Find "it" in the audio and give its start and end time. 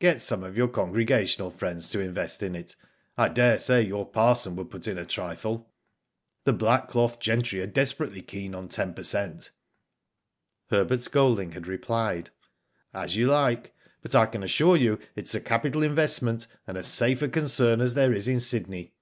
2.56-2.74, 15.14-15.26